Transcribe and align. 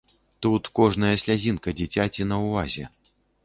Тут 0.45 0.69
кожная 0.79 1.11
слязінка 1.25 1.77
дзіцяці 1.83 2.29
на 2.33 2.43
ўвазе. 2.49 2.91